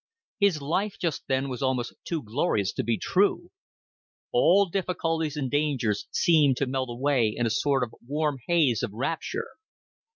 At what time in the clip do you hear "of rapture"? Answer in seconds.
8.81-9.49